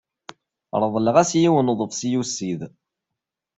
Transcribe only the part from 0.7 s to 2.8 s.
Reḍleɣ-as yiwen n uḍebsi ussid.